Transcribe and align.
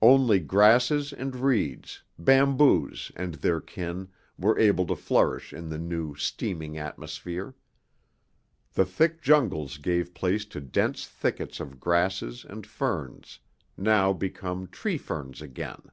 Only 0.00 0.38
grasses 0.38 1.12
and 1.12 1.34
reeds, 1.34 2.04
bamboos 2.20 3.10
and 3.16 3.34
their 3.34 3.60
kin, 3.60 4.10
were 4.38 4.56
able 4.60 4.86
to 4.86 4.94
flourish 4.94 5.52
in 5.52 5.70
the 5.70 5.76
new, 5.76 6.14
steaming 6.14 6.78
atmosphere. 6.78 7.56
The 8.74 8.84
thick 8.84 9.20
jungles 9.22 9.78
gave 9.78 10.14
place 10.14 10.44
to 10.54 10.60
dense 10.60 11.04
thickets 11.08 11.58
of 11.58 11.80
grasses 11.80 12.44
and 12.48 12.64
ferns, 12.64 13.40
now 13.76 14.12
become 14.12 14.68
treeferns 14.68 15.42
again. 15.42 15.90